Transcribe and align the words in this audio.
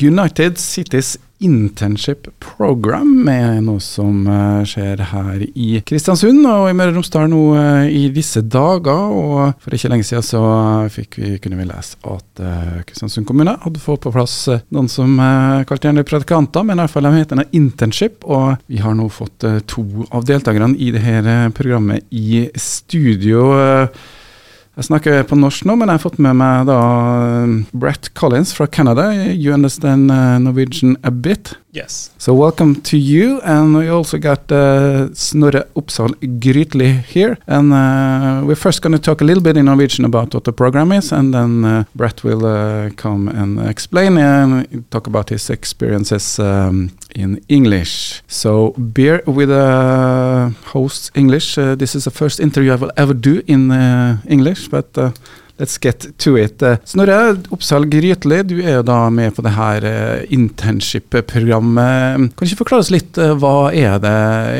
United 0.00 0.58
Cities 0.58 1.18
Internship 1.44 2.28
Program 2.40 3.26
er 3.28 3.58
noe 3.64 3.82
som 3.82 4.22
uh, 4.28 4.62
skjer 4.64 5.02
her 5.10 5.42
i 5.42 5.80
Kristiansund 5.84 6.46
og 6.48 6.70
i 6.70 6.76
Møre 6.76 6.92
og 6.92 7.00
Romsdal 7.00 7.28
nå 7.32 7.40
uh, 7.58 7.84
i 7.90 8.06
disse 8.14 8.40
dager. 8.46 9.12
Og 9.12 9.60
for 9.60 9.76
ikke 9.76 9.90
lenge 9.92 10.06
siden 10.08 10.24
så 10.24 10.42
fikk 10.94 11.18
vi, 11.20 11.34
kunne 11.42 11.58
vi 11.60 11.68
lese 11.68 11.98
at 12.08 12.42
Kristiansund 12.88 13.28
kommune 13.28 13.56
hadde 13.60 13.82
fått 13.82 14.06
på 14.06 14.14
plass 14.14 14.38
noen 14.72 14.88
som 14.90 15.18
kalte 15.68 15.90
gjerne 15.90 16.06
predikanter, 16.06 16.64
men 16.64 16.78
i 16.78 16.84
hvert 16.84 16.94
fall 16.94 17.08
de 17.08 17.14
heter 17.18 17.44
internship. 17.52 18.24
Og 18.24 18.54
vi 18.70 18.80
har 18.84 18.96
nå 18.96 19.10
fått 19.12 19.44
to 19.70 19.86
av 20.14 20.26
deltakerne 20.28 20.78
i 20.78 20.92
dette 20.94 21.38
programmet 21.58 22.06
i 22.14 22.46
studio. 22.56 23.50
Jeg 24.74 24.88
snakker 24.88 25.26
på 25.30 25.36
norsk 25.38 25.68
nå, 25.68 25.76
men 25.78 25.86
jeg 25.86 26.00
har 26.00 26.02
fått 26.02 26.16
med 26.22 26.34
meg 26.40 26.64
da 26.66 26.78
Brett 27.78 28.08
Collins 28.18 28.50
fra 28.56 28.66
Canada. 28.66 29.06
You 29.30 29.54
understand 29.54 30.10
uh, 30.10 30.38
Norwegian 30.42 30.96
a 31.06 31.12
bit? 31.14 31.54
Yes. 31.74 32.10
So 32.18 32.34
welcome 32.34 32.80
to 32.82 32.96
you, 32.96 33.40
and 33.40 33.74
we 33.76 33.88
also 33.88 34.16
got 34.16 34.52
uh, 34.52 35.08
Snorre 35.12 35.64
Oppsal 35.74 36.14
Grytli 36.38 37.02
here, 37.02 37.36
and 37.48 37.72
uh, 37.72 38.46
we're 38.46 38.54
first 38.54 38.80
going 38.80 38.92
to 38.92 39.00
talk 39.00 39.20
a 39.20 39.24
little 39.24 39.42
bit 39.42 39.56
in 39.56 39.64
Norwegian 39.64 40.04
about 40.04 40.32
what 40.32 40.44
the 40.44 40.52
program 40.52 40.92
is, 40.92 41.10
and 41.10 41.34
then 41.34 41.64
uh, 41.64 41.84
Brett 41.96 42.22
will 42.22 42.46
uh, 42.46 42.90
come 42.90 43.26
and 43.26 43.58
explain 43.68 44.18
and 44.18 44.84
talk 44.92 45.08
about 45.08 45.30
his 45.30 45.50
experiences 45.50 46.38
um, 46.38 46.90
in 47.16 47.40
English. 47.48 48.22
So 48.28 48.74
bear 48.78 49.22
with 49.26 49.50
a 49.50 50.54
host 50.66 51.10
English. 51.16 51.58
Uh, 51.58 51.74
this 51.74 51.96
is 51.96 52.04
the 52.04 52.12
first 52.12 52.38
interview 52.38 52.70
I 52.70 52.76
will 52.76 52.92
ever 52.96 53.14
do 53.14 53.42
in 53.48 53.72
uh, 53.72 54.18
English, 54.28 54.68
but 54.68 54.96
Let's 55.56 55.78
get 55.78 56.18
to 56.18 56.36
it. 56.36 56.62
Eh, 56.62 56.76
Snorre 56.84 57.36
Oppsal 57.54 57.86
Grytli, 57.86 58.40
du 58.42 58.56
er 58.58 58.80
jo 58.80 58.86
da 58.86 59.06
med 59.14 59.36
på 59.36 59.42
det 59.46 59.52
her 59.54 59.84
eh, 59.86 60.24
internship-programmet. 60.34 62.32
Kan 62.34 62.42
du 62.42 62.48
ikke 62.48 62.64
forklare 62.64 62.82
oss 62.82 62.90
litt, 62.90 63.14
eh, 63.22 63.36
hva 63.38 63.70
er 63.70 64.00
det? 64.02 64.14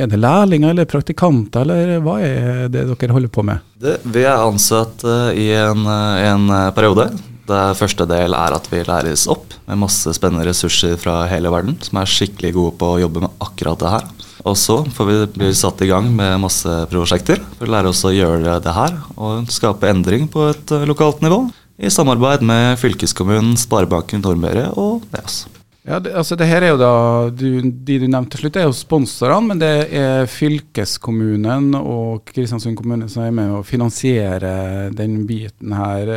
Er 0.05 0.13
det 0.13 0.21
lærlinger 0.23 0.71
eller 0.71 0.87
praktikanter, 0.87 1.67
eller 1.67 1.99
hva 2.05 2.21
er 2.23 2.71
det 2.71 2.87
dere 2.93 3.17
holder 3.17 3.33
på 3.35 3.43
med? 3.43 3.65
Det, 3.83 3.97
vi 4.07 4.23
er 4.23 4.39
ansatt 4.39 5.03
i 5.35 5.51
en, 5.59 5.83
en 5.91 6.47
periode. 6.77 7.11
Det 7.45 7.65
første 7.77 8.07
del 8.09 8.33
er 8.39 8.55
at 8.57 8.71
vi 8.71 8.87
læres 8.87 9.27
opp 9.29 9.51
med 9.67 9.83
masse 9.83 10.15
spennende 10.17 10.47
ressurser 10.47 10.95
fra 11.01 11.25
hele 11.29 11.51
verden, 11.53 11.75
som 11.83 11.99
er 12.01 12.09
skikkelig 12.09 12.55
gode 12.55 12.79
på 12.81 12.95
å 12.95 13.03
jobbe 13.03 13.27
med 13.27 13.45
akkurat 13.45 13.83
det 13.83 13.93
her. 13.97 14.07
Og 14.45 14.57
så 14.61 14.83
får 14.93 15.09
vi 15.09 15.19
bli 15.39 15.51
satt 15.57 15.81
i 15.81 15.89
gang 15.89 16.11
med 16.13 16.43
masse 16.43 16.71
prosjekter 16.91 17.41
for 17.57 17.65
å 17.65 17.75
lære 17.75 17.93
oss 17.95 18.05
å 18.05 18.13
gjøre 18.13 18.59
det 18.61 18.75
her 18.77 18.99
og 19.17 19.49
skape 19.53 19.89
endring 19.89 20.29
på 20.29 20.51
et 20.51 20.75
eh, 20.75 20.85
lokalt 20.89 21.25
nivå. 21.25 21.47
I 21.81 21.91
samarbeid 21.91 22.45
med 22.47 22.77
fylkeskommunen, 22.79 23.57
Sparebanken 23.59 24.21
Nordmøre 24.23 24.69
og 24.79 25.07
NEAS. 25.15 25.47
Ja, 25.85 25.99
det, 26.01 26.13
altså 26.17 26.37
det 26.41 26.47
her 26.49 26.65
er 26.65 26.71
jo 26.73 26.77
da, 26.81 26.93
du, 27.29 27.49
De 27.61 27.97
du 28.01 28.05
nevnte 28.09 28.37
til 28.37 28.45
slutt, 28.45 28.59
er 28.61 28.69
jo 28.69 28.77
sponsorene, 28.77 29.49
men 29.51 29.61
det 29.61 29.73
er 29.97 30.29
fylkeskommunen 30.33 31.75
og 31.81 32.23
Kristiansund 32.29 32.77
kommune 32.79 33.09
som 33.13 33.25
er 33.25 33.35
med 33.37 33.53
å 33.53 33.65
finansiere 33.67 34.93
den 34.97 35.23
biten 35.29 35.75
her. 35.77 36.15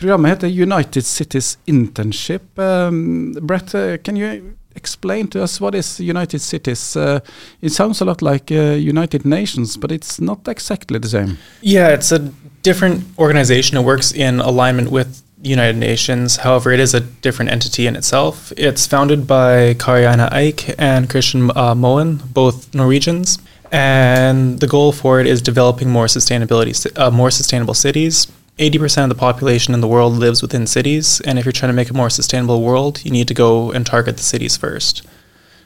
Programmet 0.00 0.34
heter 0.34 0.52
United 0.52 1.06
Cities 1.06 1.54
Internship. 1.70 2.50
Um, 2.56 3.32
Brett, 3.40 3.72
uh, 3.76 3.96
can 4.04 4.20
you 4.20 4.56
explain 4.74 5.28
to 5.28 5.42
us 5.42 5.60
what 5.60 5.74
is 5.74 6.00
United 6.00 6.40
Cities? 6.40 6.96
Uh, 6.96 7.20
it 7.60 7.70
sounds 7.70 8.00
a 8.00 8.04
lot 8.04 8.22
like 8.22 8.50
uh, 8.50 8.74
United 8.74 9.24
Nations, 9.24 9.76
but 9.76 9.92
it's 9.92 10.20
not 10.20 10.48
exactly 10.48 10.98
the 10.98 11.08
same. 11.08 11.38
Yeah, 11.60 11.88
it's 11.88 12.12
a 12.12 12.18
different 12.62 13.04
organization. 13.18 13.76
It 13.78 13.84
works 13.84 14.12
in 14.12 14.40
alignment 14.40 14.90
with 14.90 15.22
United 15.42 15.76
Nations. 15.76 16.36
However, 16.36 16.70
it 16.70 16.80
is 16.80 16.94
a 16.94 17.00
different 17.00 17.50
entity 17.50 17.86
in 17.86 17.96
itself. 17.96 18.52
It's 18.56 18.86
founded 18.86 19.26
by 19.26 19.74
Kariana 19.74 20.30
Eik 20.30 20.74
and 20.78 21.10
Christian 21.10 21.50
uh, 21.56 21.74
Moen, 21.74 22.20
both 22.32 22.72
Norwegians. 22.74 23.38
And 23.72 24.60
the 24.60 24.66
goal 24.66 24.92
for 24.92 25.20
it 25.20 25.26
is 25.26 25.40
developing 25.42 25.88
more 25.90 26.06
sustainability, 26.06 26.74
uh, 26.98 27.10
more 27.10 27.30
sustainable 27.30 27.74
cities, 27.74 28.26
80% 28.58 29.04
of 29.04 29.08
the 29.08 29.14
population 29.14 29.72
in 29.72 29.80
the 29.80 29.88
world 29.88 30.12
lives 30.12 30.42
within 30.42 30.66
cities, 30.66 31.20
and 31.22 31.38
if 31.38 31.44
you're 31.44 31.52
trying 31.52 31.70
to 31.70 31.76
make 31.76 31.90
a 31.90 31.94
more 31.94 32.10
sustainable 32.10 32.62
world, 32.62 33.04
you 33.04 33.10
need 33.10 33.28
to 33.28 33.34
go 33.34 33.72
and 33.72 33.86
target 33.86 34.16
the 34.18 34.22
cities 34.22 34.56
first. 34.56 35.06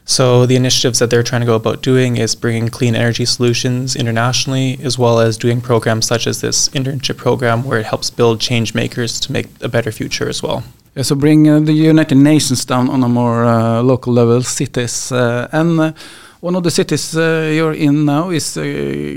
So, 0.09 0.47
the 0.47 0.55
initiatives 0.55 1.01
that 1.01 1.11
they're 1.11 1.25
trying 1.25 1.41
to 1.41 1.47
go 1.47 1.57
about 1.57 1.83
doing 1.83 2.17
is 2.17 2.37
bringing 2.37 2.69
clean 2.69 2.95
energy 2.95 3.25
solutions 3.25 3.97
internationally, 3.97 4.79
as 4.85 4.97
well 4.97 5.19
as 5.19 5.37
doing 5.37 5.61
programs 5.61 6.07
such 6.07 6.29
as 6.29 6.41
this 6.41 6.69
internship 6.69 7.17
program 7.17 7.65
where 7.65 7.81
it 7.81 7.87
helps 7.87 8.09
build 8.09 8.41
change 8.41 8.73
makers 8.73 9.19
to 9.19 9.33
make 9.33 9.49
a 9.61 9.69
better 9.69 9.91
future 9.91 10.29
as 10.29 10.45
well. 10.45 10.63
Yeah, 10.95 11.03
so, 11.03 11.17
bring 11.17 11.49
uh, 11.49 11.59
the 11.59 11.73
United 11.73 12.19
Nations 12.19 12.65
down 12.65 12.89
on 12.89 13.03
a 13.03 13.09
more 13.09 13.45
uh, 13.45 13.83
local 13.83 14.13
level, 14.13 14.43
cities. 14.45 15.11
Uh, 15.11 15.49
and 15.51 15.81
uh, 15.81 15.93
one 16.41 16.55
of 16.55 16.63
the 16.63 16.71
cities 16.71 17.17
uh, 17.17 17.51
you're 17.53 17.73
in 17.73 18.05
now 18.05 18.31
is 18.31 18.57
uh, 18.57 18.63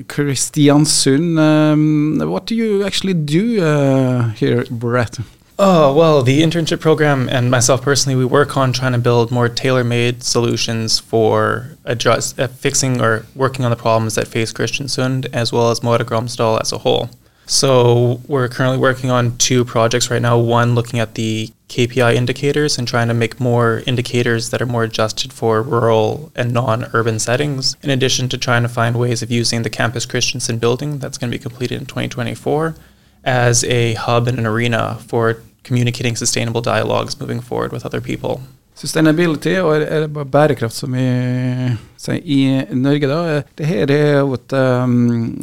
Kristiansund. 0.07 1.40
Um, 1.40 2.19
what 2.30 2.46
do 2.46 2.56
you 2.56 2.84
actually 2.85 3.13
do 3.13 3.63
uh, 3.63 4.30
here, 4.30 4.66
Brett? 4.69 5.19
Oh, 5.62 5.94
well, 5.94 6.22
the 6.22 6.41
internship 6.41 6.80
program 6.80 7.28
and 7.28 7.52
myself 7.52 7.81
personally, 7.81 8.16
we 8.16 8.24
work 8.24 8.56
on 8.56 8.72
trying 8.72 8.94
to 8.94 8.97
build 8.97 9.30
more 9.30 9.50
tailor 9.50 9.84
made 9.84 10.24
solutions 10.24 11.00
for 11.00 11.78
adjust, 11.84 12.40
uh, 12.40 12.47
fixing 12.47 13.02
or 13.02 13.25
working 13.36 13.66
on 13.66 13.72
the 13.72 13.75
problems 13.75 14.16
that 14.16 14.28
face 14.28 14.53
Kristiansund 14.53 15.28
as 15.34 15.51
well 15.51 15.69
as 15.69 15.81
Gromsdal 15.81 16.62
as 16.62 16.72
a 16.72 16.78
whole. 16.78 17.09
So 17.49 18.21
we're 18.27 18.47
currently 18.47 18.77
working 18.77 19.09
on 19.09 19.35
two 19.39 19.65
projects 19.65 20.11
right 20.11 20.21
now. 20.21 20.37
One 20.37 20.75
looking 20.75 20.99
at 20.99 21.15
the 21.15 21.51
KPI 21.67 22.13
indicators 22.13 22.77
and 22.77 22.87
trying 22.87 23.07
to 23.07 23.15
make 23.15 23.39
more 23.39 23.81
indicators 23.87 24.51
that 24.51 24.61
are 24.61 24.67
more 24.67 24.83
adjusted 24.83 25.33
for 25.33 25.63
rural 25.63 26.31
and 26.35 26.53
non-urban 26.53 27.17
settings. 27.17 27.75
In 27.81 27.89
addition 27.89 28.29
to 28.29 28.38
trying 28.38 28.61
to 28.61 28.69
find 28.69 28.99
ways 28.99 29.23
of 29.23 29.31
using 29.31 29.63
the 29.63 29.69
Campus 29.71 30.05
Kristiansund 30.05 30.59
building 30.59 30.99
that's 30.99 31.17
going 31.17 31.31
to 31.31 31.38
be 31.38 31.41
completed 31.41 31.81
in 31.81 31.88
2024 31.88 32.75
as 33.23 33.63
a 33.63 33.95
hub 33.95 34.27
and 34.27 34.38
an 34.38 34.45
arena 34.45 34.99
for 35.07 35.41
communicating 35.63 36.15
sustainable 36.15 36.61
dialogues 36.61 37.19
moving 37.19 37.41
forward 37.41 37.71
with 37.71 37.83
other 37.83 37.99
people. 37.99 38.43
Sustainability 38.79 39.57
og 39.59 40.16
bærekraft, 40.31 40.78
som 40.78 40.94
vi 40.95 41.03
sier 42.00 42.22
i 42.23 42.40
Norge, 42.79 43.09
da. 43.12 43.41
Det 43.59 43.67
her 43.67 43.91
er 43.91 44.13
jo 44.22 44.38
et 44.38 44.56
um, 44.56 45.35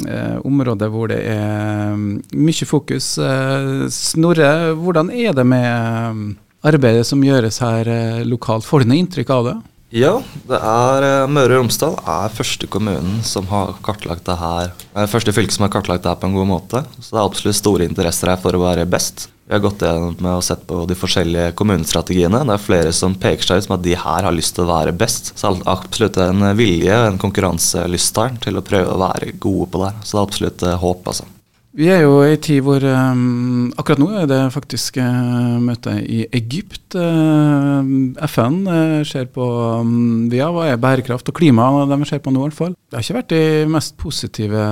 område 0.48 0.88
hvor 0.92 1.12
det 1.12 1.20
er 1.28 1.92
um, 1.92 2.06
mye 2.32 2.68
fokus. 2.68 3.12
Uh, 3.20 3.84
Snorre, 3.92 4.72
hvordan 4.80 5.12
er 5.12 5.36
det 5.36 5.44
med 5.52 5.68
um, 5.68 6.26
arbeidet 6.64 7.04
som 7.08 7.24
gjøres 7.24 7.60
her 7.60 7.92
uh, 7.92 8.24
lokalt? 8.24 8.64
Får 8.64 8.86
du 8.86 8.92
noe 8.92 9.02
inntrykk 9.04 9.34
av 9.36 9.50
det? 9.50 9.56
Ja, 9.94 10.16
det 10.48 10.58
er 10.58 11.28
Møre 11.30 11.60
og 11.60 11.66
Romsdal 11.66 11.94
er 12.10 12.32
første 12.34 12.66
kommunen 12.72 13.20
som 13.24 13.46
har 13.52 13.76
kartlagt 13.86 14.26
det 14.26 14.34
her. 14.40 14.72
Første 15.12 15.32
fylke 15.36 15.54
som 15.54 15.68
har 15.68 15.76
kartlagt 15.76 16.02
det 16.02 16.10
her 16.10 16.18
på 16.24 16.32
en 16.32 16.40
god 16.40 16.48
måte. 16.56 16.82
Så 16.98 17.12
det 17.12 17.20
er 17.20 17.24
absolutt 17.28 17.60
store 17.60 17.86
interesser 17.86 18.32
her 18.32 18.40
for 18.40 18.56
å 18.56 18.64
være 18.64 18.88
best. 18.90 19.28
Vi 19.46 19.54
har 19.54 19.62
gått 19.62 19.82
gjennom 19.84 20.26
å 20.26 20.40
sett 20.42 20.64
på 20.66 20.80
de 20.90 20.94
forskjellige 20.98 21.52
kommunestrategiene. 21.58 22.40
Det 22.48 22.54
er 22.56 22.64
flere 22.64 22.90
som 22.96 23.14
peker 23.14 23.46
seg 23.46 23.60
ut 23.60 23.66
som 23.68 23.76
at 23.76 23.84
de 23.84 23.94
her 23.94 24.26
har 24.26 24.34
lyst 24.34 24.56
til 24.56 24.64
å 24.64 24.72
være 24.72 24.94
best. 24.98 25.30
Så 25.38 25.52
det 25.54 25.62
er 25.62 25.70
absolutt 25.70 26.16
en 26.18 26.48
vilje 26.58 26.96
og 26.98 27.06
en 27.12 27.20
konkurranselyst 27.22 28.18
her 28.18 28.34
til 28.42 28.58
å 28.58 28.64
prøve 28.66 28.90
å 28.90 29.00
være 29.04 29.36
gode 29.38 29.68
på 29.70 29.84
det. 29.84 29.92
Så 30.02 30.16
det 30.16 30.18
er 30.18 30.26
absolutt 30.26 30.64
eh, 30.66 30.78
håp, 30.82 31.10
altså. 31.12 31.28
Vi 31.76 31.90
er 31.92 32.00
jo 32.02 32.16
i 32.24 32.38
tid 32.40 32.62
hvor 32.64 32.80
um, 32.80 33.68
akkurat 33.76 34.00
nå 34.00 34.08
er 34.16 34.26
det 34.30 34.38
faktisk 34.54 34.96
uh, 34.96 35.58
møte 35.62 35.92
i 36.02 36.22
Egypt. 36.34 36.96
Uh, 36.96 37.84
FN 38.26 38.56
uh, 38.64 39.02
ser 39.06 39.28
på 39.30 39.46
um, 39.84 40.24
via 40.32 40.48
hva 40.50 40.70
er 40.72 40.80
bærekraft 40.80 41.28
og 41.30 41.36
klima, 41.36 41.68
de 41.86 42.00
ser 42.08 42.24
på 42.24 42.32
nå 42.32 42.40
i 42.40 42.48
hvert 42.48 42.58
fall. 42.64 42.74
Det 42.88 42.98
har 42.98 43.04
ikke 43.04 43.18
vært 43.20 43.36
de 43.36 43.44
mest 43.76 43.94
positive 44.00 44.64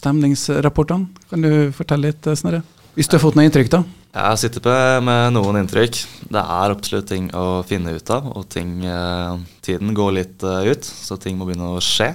stemningsrapportene. 0.00 1.12
Kan 1.30 1.46
du 1.46 1.52
fortelle 1.76 2.08
litt, 2.10 2.30
Snorre? 2.40 2.64
Hvis 2.98 3.06
du 3.06 3.14
har 3.14 3.20
fått 3.22 3.36
noe 3.38 3.46
inntrykk, 3.46 3.68
da? 3.70 3.78
Jeg 4.10 4.38
sitter 4.40 4.64
med, 4.66 5.04
med 5.06 5.34
noen 5.36 5.60
inntrykk. 5.60 6.00
Det 6.34 6.40
er 6.40 6.72
absolutt 6.74 7.06
ting 7.06 7.28
å 7.30 7.60
finne 7.62 7.92
ut 7.94 8.10
av, 8.10 8.26
og 8.34 8.48
ting, 8.50 8.72
eh, 8.82 9.36
tiden 9.62 9.92
går 9.94 10.16
litt 10.16 10.42
eh, 10.42 10.72
ut, 10.72 10.82
så 10.82 11.14
ting 11.22 11.36
må 11.38 11.46
begynne 11.46 11.68
å 11.76 11.84
skje. 11.84 12.08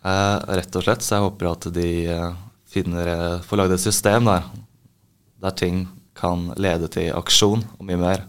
Eh, 0.00 0.38
rett 0.56 0.78
og 0.80 0.86
slett, 0.86 1.04
så 1.04 1.18
jeg 1.18 1.26
håper 1.26 1.50
at 1.50 1.68
de 1.76 1.92
finner, 2.72 3.12
får 3.44 3.60
lagd 3.60 3.76
et 3.76 3.84
system 3.84 4.32
der, 4.32 4.48
der 5.44 5.60
ting 5.60 5.84
kan 6.16 6.48
lede 6.56 6.88
til 6.88 7.12
aksjon 7.20 7.68
og 7.76 7.84
mye 7.84 8.00
mer. 8.00 8.28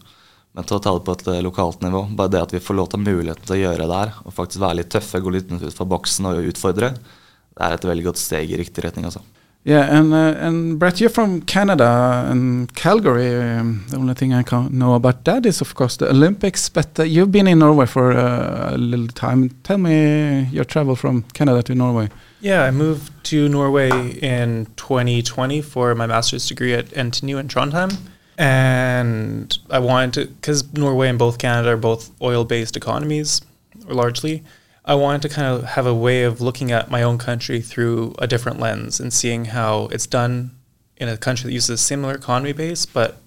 Men 0.51 0.67
til 0.67 0.81
å 0.81 0.83
ta 0.83 0.97
det 0.97 1.07
på 1.07 1.15
et 1.15 1.43
lokalt 1.47 1.79
nivå, 1.79 2.09
bare 2.11 2.35
det 2.35 2.43
at 2.43 2.59
vi 2.59 2.65
får 2.65 2.81
lov 2.81 2.91
til 2.91 3.07
muligheten 3.07 3.45
til 3.45 3.61
å 3.61 3.63
gjøre 3.69 3.87
det 3.87 4.01
her, 4.03 4.17
og 4.25 4.35
faktisk 4.35 4.65
være 4.65 4.81
litt 4.81 4.91
tøffe, 4.91 5.23
gå 5.23 5.31
litt 5.31 5.47
utenfor 5.47 5.95
boksen 5.95 6.27
og 6.27 6.43
utfordre, 6.51 6.97
det 7.55 7.69
er 7.69 7.79
et 7.79 7.87
veldig 7.87 8.11
godt 8.11 8.19
steg 8.19 8.51
i 8.51 8.59
riktig 8.59 8.83
retning, 8.83 9.07
altså. 9.07 9.23
Yeah, 9.63 9.95
and 9.95 10.11
uh, 10.11 10.33
and 10.39 10.79
Brett, 10.79 10.99
you're 10.99 11.11
from 11.11 11.41
Canada 11.41 12.25
and 12.27 12.73
Calgary. 12.73 13.35
Um, 13.35 13.85
the 13.89 13.97
only 13.97 14.15
thing 14.15 14.33
I 14.33 14.41
can 14.41 14.75
know 14.75 14.95
about 14.95 15.23
that 15.25 15.45
is, 15.45 15.61
of 15.61 15.75
course, 15.75 15.97
the 15.97 16.09
Olympics. 16.09 16.67
But 16.67 16.99
uh, 16.99 17.03
you've 17.03 17.31
been 17.31 17.47
in 17.47 17.59
Norway 17.59 17.85
for 17.85 18.11
uh, 18.11 18.73
a 18.73 18.77
little 18.77 19.07
time. 19.07 19.49
Tell 19.63 19.77
me 19.77 20.45
your 20.51 20.63
travel 20.65 20.95
from 20.95 21.23
Canada 21.33 21.61
to 21.63 21.75
Norway. 21.75 22.09
Yeah, 22.39 22.63
I 22.63 22.71
moved 22.71 23.11
to 23.25 23.47
Norway 23.47 23.91
in 24.19 24.65
2020 24.77 25.61
for 25.61 25.93
my 25.93 26.07
master's 26.07 26.47
degree 26.47 26.73
at 26.73 26.87
NTNU 26.87 27.39
in 27.39 27.47
Trondheim. 27.47 27.95
And 28.39 29.55
I 29.69 29.77
wanted 29.77 30.13
to, 30.13 30.33
because 30.33 30.73
Norway 30.73 31.09
and 31.09 31.19
both 31.19 31.37
Canada 31.37 31.73
are 31.73 31.77
both 31.77 32.09
oil 32.19 32.45
based 32.45 32.75
economies, 32.75 33.41
largely. 33.85 34.43
I 34.83 34.95
wanted 34.95 35.21
to 35.23 35.29
kind 35.29 35.47
of 35.47 35.63
have 35.63 35.85
a 35.85 35.93
way 35.93 36.23
of 36.23 36.41
looking 36.41 36.71
at 36.71 36.89
my 36.89 37.03
own 37.03 37.17
country 37.17 37.61
through 37.61 38.15
a 38.17 38.27
different 38.27 38.59
lens 38.59 38.99
and 38.99 39.13
seeing 39.13 39.45
how 39.45 39.87
it's 39.91 40.07
done 40.07 40.51
in 40.97 41.07
a 41.07 41.17
country 41.17 41.47
that 41.49 41.53
uses 41.53 41.69
a 41.69 41.77
similar 41.77 42.13
economy 42.13 42.51
base, 42.51 42.85
but 42.85 43.17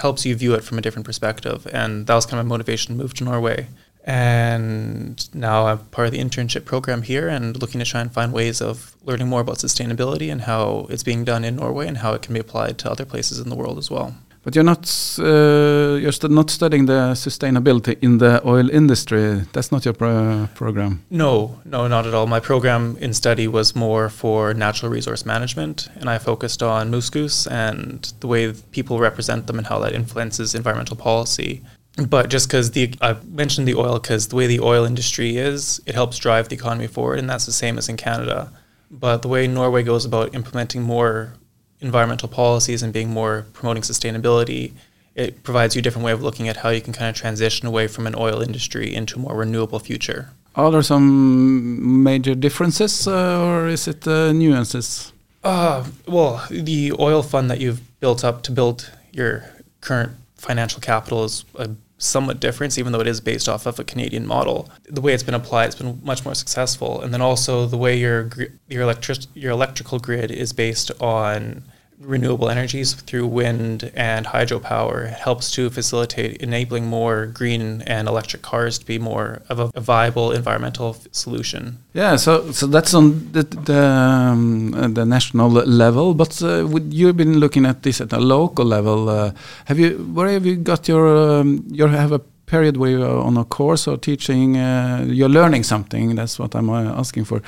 helps 0.00 0.26
you 0.26 0.34
view 0.34 0.54
it 0.54 0.64
from 0.64 0.78
a 0.78 0.80
different 0.80 1.06
perspective. 1.06 1.66
And 1.72 2.06
that 2.06 2.14
was 2.14 2.26
kind 2.26 2.40
of 2.40 2.46
my 2.46 2.48
motivation 2.48 2.94
to 2.94 3.02
move 3.02 3.14
to 3.14 3.24
Norway. 3.24 3.68
And 4.04 5.34
now 5.34 5.66
I'm 5.66 5.78
part 5.78 6.06
of 6.06 6.12
the 6.12 6.20
internship 6.20 6.64
program 6.64 7.02
here 7.02 7.28
and 7.28 7.60
looking 7.60 7.80
to 7.80 7.84
try 7.84 8.00
and 8.00 8.12
find 8.12 8.32
ways 8.32 8.60
of 8.60 8.96
learning 9.02 9.28
more 9.28 9.40
about 9.40 9.56
sustainability 9.56 10.30
and 10.30 10.42
how 10.42 10.86
it's 10.90 11.02
being 11.02 11.24
done 11.24 11.44
in 11.44 11.56
Norway 11.56 11.88
and 11.88 11.98
how 11.98 12.14
it 12.14 12.22
can 12.22 12.34
be 12.34 12.40
applied 12.40 12.78
to 12.78 12.90
other 12.90 13.04
places 13.04 13.40
in 13.40 13.48
the 13.48 13.56
world 13.56 13.78
as 13.78 13.90
well. 13.90 14.14
But 14.46 14.54
you're 14.54 14.62
not 14.62 14.86
uh, 15.18 15.98
you're 16.00 16.12
st 16.12 16.30
not 16.30 16.50
studying 16.50 16.86
the 16.86 17.14
sustainability 17.14 17.96
in 18.00 18.18
the 18.18 18.40
oil 18.46 18.70
industry. 18.70 19.42
That's 19.52 19.72
not 19.72 19.84
your 19.84 19.94
pro 19.94 20.48
program. 20.54 21.02
No, 21.10 21.60
no, 21.64 21.88
not 21.88 22.06
at 22.06 22.14
all. 22.14 22.28
My 22.28 22.38
program 22.38 22.96
in 23.00 23.12
study 23.12 23.48
was 23.48 23.74
more 23.74 24.08
for 24.08 24.54
natural 24.54 24.92
resource 24.92 25.26
management, 25.26 25.88
and 25.96 26.08
I 26.08 26.18
focused 26.18 26.62
on 26.62 26.92
muskus 26.92 27.50
and 27.50 28.12
the 28.20 28.28
way 28.28 28.52
people 28.70 29.00
represent 29.00 29.48
them 29.48 29.58
and 29.58 29.66
how 29.66 29.80
that 29.80 29.92
influences 29.92 30.54
environmental 30.54 30.96
policy. 30.96 31.62
But 32.08 32.30
just 32.30 32.46
because 32.46 32.70
the 32.70 32.94
I 33.00 33.16
mentioned 33.42 33.66
the 33.66 33.74
oil 33.74 33.98
because 33.98 34.28
the 34.28 34.36
way 34.36 34.46
the 34.46 34.60
oil 34.60 34.84
industry 34.84 35.38
is, 35.38 35.80
it 35.86 35.94
helps 35.96 36.18
drive 36.18 36.50
the 36.50 36.54
economy 36.54 36.86
forward, 36.86 37.18
and 37.18 37.28
that's 37.28 37.46
the 37.46 37.58
same 37.64 37.78
as 37.78 37.88
in 37.88 37.96
Canada. 37.96 38.52
But 38.92 39.22
the 39.22 39.28
way 39.28 39.48
Norway 39.48 39.82
goes 39.82 40.04
about 40.04 40.36
implementing 40.36 40.82
more 40.82 41.32
environmental 41.80 42.28
policies 42.28 42.82
and 42.82 42.92
being 42.92 43.10
more 43.10 43.46
promoting 43.52 43.82
sustainability, 43.82 44.72
it 45.14 45.42
provides 45.42 45.74
you 45.74 45.80
a 45.80 45.82
different 45.82 46.04
way 46.04 46.12
of 46.12 46.22
looking 46.22 46.48
at 46.48 46.58
how 46.58 46.68
you 46.68 46.80
can 46.80 46.92
kind 46.92 47.08
of 47.08 47.16
transition 47.16 47.66
away 47.66 47.88
from 47.88 48.06
an 48.06 48.14
oil 48.16 48.40
industry 48.42 48.94
into 48.94 49.16
a 49.16 49.18
more 49.18 49.36
renewable 49.36 49.78
future. 49.78 50.30
Are 50.54 50.70
there 50.70 50.82
some 50.82 52.02
major 52.02 52.34
differences, 52.34 53.06
uh, 53.06 53.44
or 53.44 53.68
is 53.68 53.86
it 53.88 54.06
uh, 54.06 54.32
nuances? 54.32 55.12
Uh, 55.44 55.84
well, 56.06 56.44
the 56.50 56.92
oil 56.98 57.22
fund 57.22 57.50
that 57.50 57.60
you've 57.60 57.80
built 58.00 58.24
up 58.24 58.42
to 58.42 58.52
build 58.52 58.90
your 59.12 59.44
current 59.80 60.12
financial 60.36 60.80
capital 60.80 61.24
is 61.24 61.44
a 61.56 61.70
somewhat 61.98 62.40
different, 62.40 62.78
even 62.78 62.92
though 62.92 63.00
it 63.00 63.06
is 63.06 63.20
based 63.20 63.48
off 63.48 63.66
of 63.66 63.78
a 63.78 63.84
Canadian 63.84 64.26
model. 64.26 64.70
The 64.84 65.00
way 65.00 65.14
it's 65.14 65.22
been 65.22 65.34
applied, 65.34 65.66
it's 65.66 65.76
been 65.76 65.98
much 66.02 66.24
more 66.24 66.34
successful, 66.34 67.00
and 67.00 67.12
then 67.12 67.22
also 67.22 67.66
the 67.66 67.78
way 67.78 67.96
your 67.96 68.30
your 68.68 68.82
electric 68.82 69.18
your 69.34 69.52
electrical 69.52 69.98
grid 69.98 70.30
is 70.30 70.52
based 70.52 70.90
on 71.00 71.62
renewable 72.00 72.48
energies 72.50 72.94
through 72.94 73.26
wind 73.26 73.90
and 73.94 74.26
hydropower 74.26 75.12
helps 75.12 75.50
to 75.50 75.70
facilitate 75.70 76.42
enabling 76.42 76.86
more 76.86 77.26
green 77.26 77.82
and 77.82 78.08
electric 78.08 78.42
cars 78.42 78.78
to 78.78 78.86
be 78.86 78.98
more 78.98 79.42
of 79.48 79.58
a, 79.58 79.80
viable 79.80 80.32
environmental 80.32 80.96
solution. 81.12 81.78
Yeah, 81.94 82.16
so 82.16 82.50
so 82.52 82.66
that's 82.66 82.92
on 82.94 83.32
the 83.32 83.42
the, 83.42 83.82
um, 83.82 84.74
uh, 84.74 84.88
the 84.88 85.04
national 85.04 85.50
level, 85.50 86.14
but 86.14 86.42
uh, 86.42 86.66
would 86.66 86.92
you've 86.92 87.16
been 87.16 87.38
looking 87.38 87.66
at 87.66 87.82
this 87.82 88.00
at 88.00 88.12
a 88.12 88.20
local 88.20 88.64
level. 88.64 89.08
Uh, 89.08 89.32
have 89.66 89.78
you 89.78 89.90
where 90.14 90.28
have 90.28 90.44
you 90.44 90.56
got 90.56 90.88
your 90.88 91.06
um, 91.40 91.64
you 91.70 91.86
have 91.86 92.12
a 92.12 92.20
period 92.46 92.76
where 92.76 92.90
you're 92.90 93.20
on 93.20 93.36
a 93.36 93.44
course 93.44 93.86
or 93.86 93.96
teaching, 93.96 94.56
uh, 94.56 95.04
you're 95.06 95.28
learning 95.28 95.64
something. 95.64 96.14
That's 96.14 96.38
what 96.38 96.54
I'm 96.54 96.70
uh, 96.70 96.98
asking 96.98 97.24
for. 97.24 97.42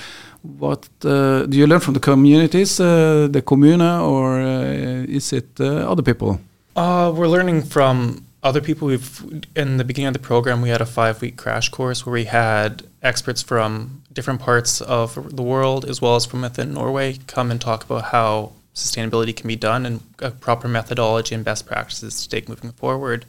What 0.56 0.88
uh, 1.04 1.44
do 1.44 1.58
you 1.58 1.66
learn 1.66 1.80
from 1.80 1.92
the 1.94 2.00
communities, 2.00 2.80
uh, 2.80 3.28
the 3.30 3.42
communa, 3.42 4.02
or 4.02 4.40
uh, 4.40 5.04
is 5.06 5.32
it 5.32 5.48
uh, 5.60 5.90
other 5.90 6.02
people? 6.02 6.40
we're 6.74 7.28
learning 7.28 7.62
from 7.62 8.24
other 8.42 8.60
people. 8.60 8.88
We've 8.88 9.42
in 9.56 9.76
the 9.76 9.84
beginning 9.84 10.08
of 10.08 10.14
the 10.14 10.26
program, 10.26 10.62
we 10.62 10.70
had 10.70 10.80
a 10.80 10.86
five-week 10.86 11.36
crash 11.36 11.68
course 11.68 12.06
where 12.06 12.12
we 12.12 12.24
had 12.24 12.82
experts 13.02 13.42
from 13.42 14.02
different 14.12 14.40
parts 14.40 14.80
of 14.80 15.36
the 15.36 15.42
world, 15.42 15.84
as 15.84 16.00
well 16.00 16.16
as 16.16 16.24
from 16.24 16.42
within 16.42 16.72
Norway, 16.72 17.18
come 17.26 17.50
and 17.50 17.60
talk 17.60 17.84
about 17.84 18.04
how 18.04 18.52
sustainability 18.74 19.36
can 19.36 19.48
be 19.48 19.56
done 19.56 19.84
and 19.84 20.00
a 20.20 20.30
proper 20.30 20.68
methodology 20.68 21.34
and 21.34 21.44
best 21.44 21.66
practices 21.66 22.22
to 22.22 22.28
take 22.28 22.48
moving 22.48 22.72
forward. 22.72 23.26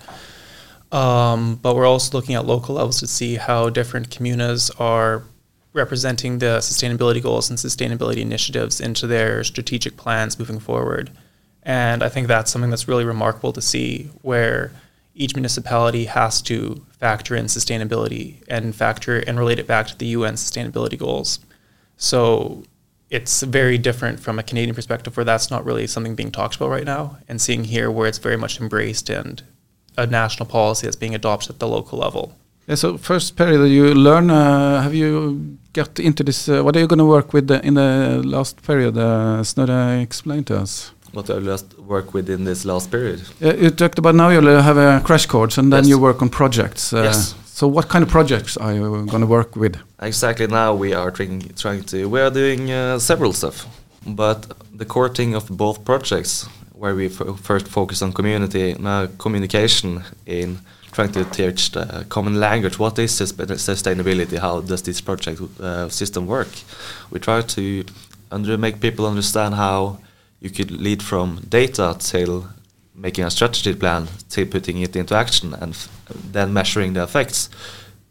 Um, 0.92 1.56
but 1.62 1.76
we're 1.76 1.88
also 1.88 2.16
looking 2.18 2.36
at 2.36 2.46
local 2.46 2.76
levels 2.76 3.00
to 3.00 3.08
see 3.08 3.36
how 3.36 3.70
different 3.70 4.10
communas 4.10 4.72
are 4.80 5.24
representing 5.74 6.40
the 6.40 6.58
sustainability 6.58 7.22
goals 7.22 7.50
and 7.50 7.60
sustainability 7.60 8.18
initiatives 8.18 8.82
into 8.82 9.06
their 9.08 9.44
strategic 9.44 9.98
plans 9.98 10.40
moving 10.40 10.60
forward. 10.60 11.12
And 11.64 12.02
I 12.02 12.10
think 12.10 12.28
that's 12.28 12.52
something 12.52 12.70
that's 12.70 12.88
really 12.88 13.06
remarkable 13.06 13.54
to 13.54 13.62
see 13.62 14.10
where 14.22 14.72
each 15.14 15.36
municipality 15.36 16.06
has 16.06 16.42
to 16.44 16.86
factor 16.98 17.36
in 17.36 17.46
sustainability 17.46 18.42
and 18.48 18.76
factor 18.76 19.20
and 19.20 19.38
relate 19.38 19.60
it 19.60 19.68
back 19.68 19.88
to 19.88 19.98
the 19.98 20.08
UN 20.08 20.36
sustainability 20.36 20.98
goals. 20.98 21.40
So 21.98 22.64
it's 23.10 23.42
very 23.44 23.78
different 23.78 24.20
from 24.20 24.40
a 24.40 24.44
Canadian 24.44 24.76
perspective 24.76 25.18
where 25.18 25.26
that's 25.26 25.52
not 25.52 25.66
really 25.66 25.88
something 25.88 26.16
being 26.16 26.32
talked 26.32 26.56
about 26.56 26.70
right 26.70 26.86
now 26.86 27.18
and 27.28 27.42
seeing 27.42 27.66
here 27.66 27.92
where 27.92 28.08
it's 28.08 28.18
very 28.18 28.38
much 28.38 28.62
embraced 28.62 29.10
and 29.10 29.44
a 29.98 30.08
national 30.08 30.48
policy 30.48 30.88
that's 30.88 30.96
being 30.96 31.16
adopted 31.16 31.50
at 31.52 31.60
the 31.60 31.68
local 31.68 32.00
level. 32.00 32.38
Yeah, 32.70 32.76
so 32.76 32.98
first 32.98 33.36
period 33.36 33.68
you 33.68 33.96
learn. 33.96 34.30
Uh, 34.30 34.84
have 34.84 34.94
you 34.94 35.58
got 35.74 36.00
into 36.00 36.24
this? 36.24 36.48
Uh, 36.48 36.62
what 36.62 36.76
are 36.76 36.80
you 36.80 36.86
going 36.86 37.00
to 37.00 37.06
work 37.06 37.34
with 37.34 37.48
the, 37.48 37.66
in 37.66 37.74
the 37.74 38.22
last 38.24 38.62
period? 38.62 38.96
Uh, 38.96 39.42
Snorre, 39.44 40.04
explain 40.04 40.44
to 40.44 40.58
us. 40.62 40.92
What 41.12 41.32
I 41.32 41.40
just 41.40 41.80
work 41.80 42.14
with 42.14 42.30
in 42.30 42.44
this 42.44 42.66
last 42.66 42.92
period? 42.92 43.24
Yeah, 43.40 43.54
you 43.54 43.72
talked 43.72 43.98
about 43.98 44.14
now 44.14 44.30
you 44.30 44.46
have 44.46 44.78
a 44.78 45.02
crash 45.04 45.26
course 45.26 45.58
and 45.58 45.74
then 45.74 45.86
yes. 45.86 45.90
you 45.90 45.98
work 45.98 46.22
on 46.22 46.30
projects. 46.30 46.94
Uh, 46.94 47.06
yes. 47.06 47.34
So 47.46 47.68
what 47.68 47.90
kind 47.90 48.04
of 48.04 48.10
projects 48.10 48.56
are 48.56 48.72
you 48.72 49.04
going 49.08 49.22
to 49.22 49.28
work 49.28 49.56
with? 49.56 49.76
Exactly 50.00 50.46
now 50.46 50.76
we 50.76 50.94
are 50.94 51.10
trying, 51.10 51.42
trying 51.56 51.84
to 51.86 52.08
we 52.08 52.22
are 52.22 52.30
doing 52.30 52.70
uh, 52.70 53.00
several 53.00 53.34
stuff, 53.34 53.66
but 54.06 54.46
the 54.78 54.86
core 54.86 55.10
thing 55.10 55.34
of 55.34 55.50
both 55.50 55.84
projects 55.84 56.48
where 56.74 56.94
we 56.94 57.10
first 57.10 57.68
focus 57.68 58.04
on 58.04 58.14
community 58.14 58.76
uh, 58.86 59.08
communication 59.18 60.04
in 60.28 60.60
trying 60.92 61.12
to 61.12 61.26
teach 61.26 61.72
the 61.72 62.06
common 62.10 62.40
language. 62.40 62.80
What 62.80 63.00
is 63.00 63.12
sustainability? 63.20 64.38
How 64.38 64.62
does 64.62 64.82
this 64.82 65.02
project 65.02 65.42
uh, 65.60 65.90
system 65.90 66.26
work? 66.28 66.50
We 67.12 67.20
try 67.20 67.42
to 67.42 67.86
under 68.32 68.58
make 68.58 68.80
people 68.80 69.06
understand 69.06 69.56
how 69.56 70.00
you 70.40 70.50
could 70.50 70.72
lead 70.72 71.02
from 71.04 71.42
data 71.50 71.96
till 72.00 72.48
making 72.96 73.24
a 73.24 73.32
strategy 73.32 73.74
plan 73.74 74.08
till 74.30 74.46
putting 74.46 74.82
it 74.82 74.96
into 74.96 75.16
action 75.16 75.54
and 75.54 75.76
then 76.32 76.54
measuring 76.54 76.94
the 76.94 77.04
effects. 77.04 77.50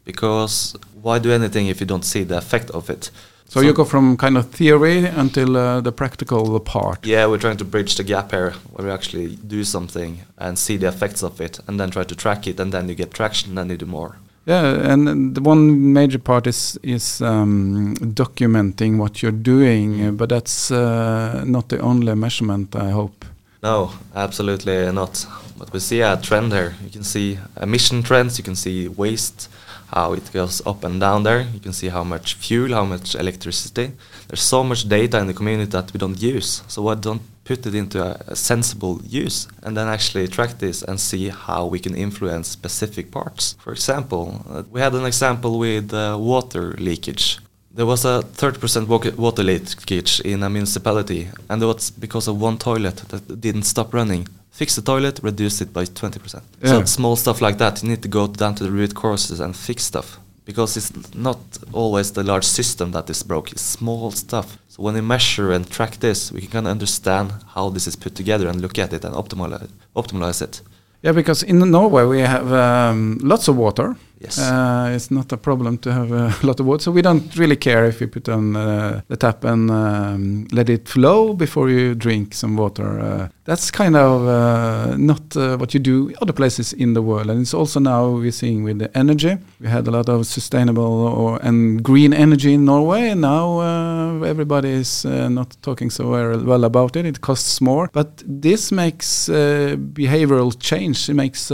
Because 0.04 0.74
why 1.02 1.18
do 1.18 1.30
anything 1.30 1.66
if 1.66 1.80
you 1.80 1.86
don't 1.86 2.04
see 2.04 2.24
the 2.24 2.38
effect 2.38 2.70
of 2.70 2.90
it? 2.90 3.10
So, 3.48 3.60
so, 3.60 3.66
you 3.66 3.72
go 3.72 3.84
from 3.84 4.18
kind 4.18 4.36
of 4.36 4.50
theory 4.50 5.06
until 5.06 5.56
uh, 5.56 5.80
the 5.80 5.90
practical 5.90 6.60
part. 6.60 7.06
Yeah, 7.06 7.26
we're 7.26 7.38
trying 7.38 7.56
to 7.56 7.64
bridge 7.64 7.94
the 7.94 8.04
gap 8.04 8.30
here, 8.30 8.50
where 8.72 8.86
we 8.86 8.92
actually 8.92 9.36
do 9.36 9.64
something 9.64 10.18
and 10.36 10.58
see 10.58 10.76
the 10.76 10.88
effects 10.88 11.22
of 11.22 11.40
it, 11.40 11.58
and 11.66 11.80
then 11.80 11.90
try 11.90 12.04
to 12.04 12.14
track 12.14 12.46
it, 12.46 12.60
and 12.60 12.72
then 12.72 12.90
you 12.90 12.94
get 12.94 13.14
traction, 13.14 13.48
and 13.50 13.58
then 13.58 13.70
you 13.70 13.78
do 13.78 13.86
more. 13.86 14.16
Yeah, 14.44 14.92
and 14.92 15.34
the 15.34 15.40
one 15.40 15.92
major 15.94 16.18
part 16.18 16.46
is 16.46 16.78
is 16.82 17.22
um, 17.22 17.94
documenting 17.96 18.98
what 18.98 19.22
you're 19.22 19.42
doing, 19.42 19.98
mm. 19.98 20.16
but 20.16 20.28
that's 20.28 20.70
uh, 20.70 21.42
not 21.46 21.68
the 21.68 21.80
only 21.80 22.14
measurement. 22.14 22.76
I 22.76 22.90
hope. 22.90 23.24
No, 23.62 23.92
absolutely 24.14 24.92
not. 24.92 25.26
But 25.58 25.72
we 25.72 25.80
see 25.80 26.02
a 26.02 26.16
trend 26.16 26.52
here. 26.52 26.74
You 26.84 26.90
can 26.90 27.04
see 27.04 27.38
emission 27.60 28.02
trends. 28.02 28.38
You 28.38 28.44
can 28.44 28.56
see 28.56 28.88
waste 28.88 29.48
how 29.88 30.12
it 30.12 30.30
goes 30.32 30.64
up 30.66 30.84
and 30.84 31.00
down 31.00 31.22
there. 31.22 31.42
You 31.54 31.60
can 31.60 31.72
see 31.72 31.88
how 31.88 32.04
much 32.04 32.34
fuel, 32.34 32.74
how 32.74 32.84
much 32.84 33.14
electricity. 33.14 33.92
There's 34.28 34.42
so 34.42 34.62
much 34.62 34.88
data 34.88 35.18
in 35.18 35.26
the 35.26 35.34
community 35.34 35.70
that 35.70 35.92
we 35.92 35.98
don't 35.98 36.20
use. 36.20 36.62
So 36.68 36.82
why 36.82 36.94
don't 36.94 37.22
put 37.44 37.66
it 37.66 37.74
into 37.74 38.02
a, 38.02 38.20
a 38.26 38.36
sensible 38.36 39.00
use 39.04 39.48
and 39.62 39.74
then 39.76 39.88
actually 39.88 40.28
track 40.28 40.58
this 40.58 40.82
and 40.82 41.00
see 41.00 41.30
how 41.30 41.64
we 41.64 41.78
can 41.78 41.94
influence 41.94 42.48
specific 42.48 43.10
parts. 43.10 43.56
For 43.58 43.72
example, 43.72 44.44
uh, 44.50 44.62
we 44.70 44.80
had 44.80 44.94
an 44.94 45.06
example 45.06 45.58
with 45.58 45.94
uh, 45.94 46.16
water 46.20 46.74
leakage. 46.78 47.38
There 47.74 47.86
was 47.86 48.04
a 48.04 48.22
30% 48.34 49.16
water 49.16 49.42
leakage 49.44 50.20
in 50.20 50.42
a 50.42 50.50
municipality, 50.50 51.28
and 51.48 51.62
it 51.62 51.66
was 51.66 51.90
because 51.90 52.26
of 52.28 52.40
one 52.40 52.58
toilet 52.58 52.96
that 53.08 53.40
didn't 53.40 53.62
stop 53.62 53.94
running 53.94 54.26
fix 54.50 54.76
the 54.76 54.82
toilet, 54.82 55.20
reduce 55.22 55.60
it 55.60 55.72
by 55.72 55.84
20%. 55.84 56.42
Yeah. 56.62 56.68
So 56.68 56.84
small 56.84 57.16
stuff 57.16 57.40
like 57.40 57.58
that, 57.58 57.82
you 57.82 57.88
need 57.88 58.02
to 58.02 58.08
go 58.08 58.26
down 58.26 58.54
to 58.56 58.64
the 58.64 58.70
root 58.70 58.94
causes 58.94 59.40
and 59.40 59.56
fix 59.56 59.84
stuff. 59.84 60.18
Because 60.44 60.78
it's 60.78 61.14
not 61.14 61.38
always 61.72 62.12
the 62.12 62.22
large 62.22 62.46
system 62.46 62.92
that 62.92 63.10
is 63.10 63.22
broke, 63.22 63.52
it's 63.52 63.60
small 63.60 64.10
stuff. 64.10 64.56
So 64.68 64.82
when 64.82 64.94
we 64.94 65.02
measure 65.02 65.52
and 65.52 65.70
track 65.70 65.96
this, 65.96 66.32
we 66.32 66.40
can 66.40 66.50
kind 66.50 66.66
of 66.66 66.70
understand 66.70 67.32
how 67.54 67.68
this 67.68 67.86
is 67.86 67.96
put 67.96 68.14
together 68.14 68.48
and 68.48 68.60
look 68.60 68.78
at 68.78 68.92
it 68.92 69.04
and 69.04 69.14
optimize, 69.14 69.68
optimize 69.94 70.40
it. 70.40 70.62
Yeah, 71.02 71.12
because 71.12 71.42
in 71.42 71.58
Norway 71.70 72.04
we 72.04 72.20
have 72.20 72.52
um, 72.52 73.18
lots 73.22 73.46
of 73.46 73.56
water, 73.56 73.96
Yes. 74.20 74.38
Uh, 74.38 74.92
it's 74.94 75.10
not 75.12 75.30
a 75.32 75.36
problem 75.36 75.78
to 75.78 75.92
have 75.92 76.10
a 76.10 76.34
lot 76.42 76.58
of 76.58 76.66
water, 76.66 76.82
so 76.82 76.90
we 76.90 77.02
don't 77.02 77.36
really 77.36 77.56
care 77.56 77.84
if 77.86 78.00
you 78.00 78.08
put 78.08 78.28
on 78.28 78.56
uh, 78.56 79.00
the 79.06 79.16
tap 79.16 79.44
and 79.44 79.70
um, 79.70 80.48
let 80.50 80.68
it 80.68 80.88
flow 80.88 81.34
before 81.34 81.68
you 81.70 81.94
drink 81.94 82.34
some 82.34 82.56
water. 82.56 82.98
Uh, 82.98 83.28
that's 83.44 83.70
kind 83.70 83.96
of 83.96 84.26
uh, 84.26 84.96
not 84.96 85.36
uh, 85.36 85.56
what 85.56 85.72
you 85.72 85.80
do 85.80 86.12
other 86.20 86.32
places 86.32 86.72
in 86.72 86.94
the 86.94 87.02
world, 87.02 87.30
and 87.30 87.40
it's 87.40 87.54
also 87.54 87.78
now 87.78 88.08
we're 88.08 88.32
seeing 88.32 88.64
with 88.64 88.80
the 88.80 88.98
energy. 88.98 89.38
We 89.60 89.68
had 89.68 89.86
a 89.86 89.90
lot 89.92 90.08
of 90.08 90.26
sustainable 90.26 91.06
or 91.06 91.38
and 91.42 91.82
green 91.82 92.12
energy 92.12 92.54
in 92.54 92.64
Norway, 92.64 93.10
and 93.10 93.20
now 93.20 93.60
uh, 93.60 94.24
everybody 94.24 94.70
is 94.70 95.04
not 95.04 95.56
talking 95.62 95.90
so 95.90 96.10
well 96.10 96.64
about 96.64 96.96
it. 96.96 97.06
It 97.06 97.20
costs 97.20 97.60
more, 97.60 97.88
but 97.92 98.22
this 98.26 98.72
makes 98.72 99.28
behavioral 99.28 100.58
change. 100.58 101.08
It 101.08 101.14
makes 101.14 101.48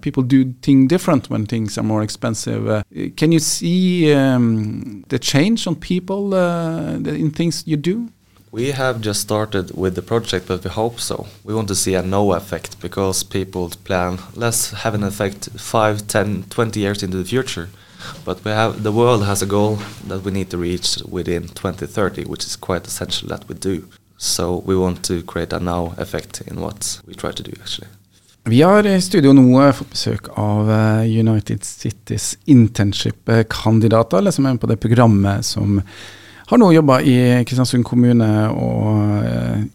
people 0.00 0.22
do 0.22 0.54
things 0.62 0.88
different 0.88 1.28
when 1.28 1.44
things 1.44 1.76
are 1.76 1.87
more 1.88 2.02
expensive. 2.02 2.68
Uh, 2.68 2.82
can 3.16 3.32
you 3.32 3.40
see 3.40 4.12
um, 4.12 5.04
the 5.08 5.18
change 5.18 5.66
on 5.66 5.74
people 5.74 6.34
uh, 6.34 6.94
in 7.22 7.30
things 7.30 7.64
you 7.66 7.76
do? 7.76 8.08
We 8.50 8.72
have 8.72 9.00
just 9.00 9.20
started 9.20 9.76
with 9.76 9.94
the 9.94 10.02
project, 10.02 10.46
but 10.48 10.64
we 10.64 10.70
hope 10.70 11.00
so. 11.00 11.26
We 11.44 11.54
want 11.54 11.68
to 11.68 11.74
see 11.74 11.94
a 11.94 12.02
no 12.02 12.32
effect 12.32 12.80
because 12.80 13.22
people 13.22 13.70
plan, 13.84 14.18
let's 14.34 14.70
have 14.82 14.94
an 14.94 15.04
effect 15.04 15.50
5, 15.50 16.06
10, 16.06 16.44
20 16.48 16.80
years 16.80 17.02
into 17.02 17.18
the 17.18 17.24
future. 17.24 17.68
But 18.24 18.44
we 18.44 18.52
have 18.52 18.82
the 18.82 18.92
world 18.92 19.24
has 19.24 19.42
a 19.42 19.46
goal 19.46 19.78
that 20.06 20.22
we 20.24 20.30
need 20.30 20.50
to 20.50 20.56
reach 20.56 20.98
within 21.08 21.48
2030, 21.48 22.24
which 22.24 22.44
is 22.46 22.56
quite 22.56 22.86
essential 22.86 23.28
that 23.28 23.48
we 23.48 23.54
do. 23.54 23.88
So 24.16 24.58
we 24.64 24.76
want 24.76 25.04
to 25.04 25.22
create 25.22 25.52
a 25.52 25.60
now 25.60 25.94
effect 25.98 26.40
in 26.42 26.60
what 26.60 27.00
we 27.06 27.14
try 27.14 27.32
to 27.32 27.42
do 27.42 27.52
actually. 27.60 27.88
Vi 28.48 28.62
har 28.62 28.86
i 28.86 28.94
studio 29.04 29.34
nå 29.36 29.60
fått 29.76 29.90
besøk 29.92 30.28
av 30.40 30.70
eh, 30.72 31.08
United 31.20 31.66
Cities 31.68 32.30
internship-kandidater, 32.48 34.22
eller 34.22 34.32
som 34.32 34.46
er 34.46 34.54
med 34.54 34.62
på 34.62 34.70
det 34.70 34.78
programmet 34.80 35.44
som 35.44 35.74
har 36.48 36.60
nå 36.62 36.70
jobba 36.72 37.02
i 37.04 37.16
Kristiansund 37.44 37.84
kommune. 37.84 38.28
og 38.48 39.18
eh, 39.20 39.66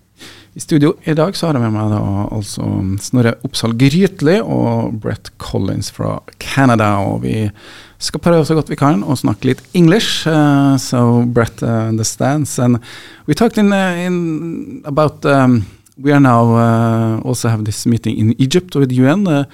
i 0.57 0.61
studio 0.61 0.95
i 1.05 1.13
dag 1.17 1.37
så 1.37 1.51
har 1.51 1.59
jeg 1.59 1.67
med 1.67 1.75
meg 1.75 1.93
da 1.93 1.99
altså 2.33 2.65
Snorre 3.01 3.35
Oppsal 3.45 3.77
Grytli 3.77 4.39
og 4.41 4.97
Brett 5.05 5.29
Collins 5.41 5.91
fra 5.93 6.15
Canada. 6.41 6.95
Og 7.05 7.21
vi 7.27 7.35
skal 8.01 8.25
prøve 8.25 8.45
så 8.45 8.57
godt 8.57 8.73
vi 8.73 8.77
kan 8.77 9.05
å 9.05 9.17
snakke 9.17 9.51
litt 9.51 9.61
English, 9.77 10.25
uh, 10.25 10.77
so 10.81 11.21
Brett 11.25 11.61
understands. 11.61 12.57
And 12.57 12.81
we 13.29 13.37
talked 13.37 13.61
in, 13.61 13.73
in 13.73 14.81
about 14.85 15.25
um, 15.25 15.63
we 15.97 16.11
are 16.11 16.19
now 16.19 16.55
uh, 16.55 17.21
also 17.21 17.49
have 17.49 17.65
this 17.65 17.85
meeting 17.85 18.17
in 18.17 18.41
Egypt 18.41 18.75
with 18.75 18.91
UN. 18.91 19.27
Uh, 19.27 19.45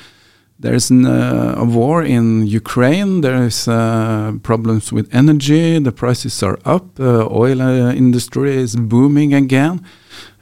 there 0.60 0.74
is 0.74 0.90
an, 0.90 1.06
uh, 1.06 1.56
a 1.58 1.64
war 1.64 2.04
in 2.04 2.46
Ukraine. 2.46 3.22
There 3.22 3.46
is 3.46 3.68
uh, 3.68 4.34
problems 4.44 4.92
with 4.92 5.08
energy. 5.14 5.80
The 5.80 5.94
prices 5.94 6.44
are 6.44 6.60
up. 6.66 7.00
Uh, 7.00 7.28
oil 7.32 7.62
uh, 7.62 7.94
industry 7.94 8.58
is 8.58 8.76
booming 8.76 9.34
again. 9.34 9.82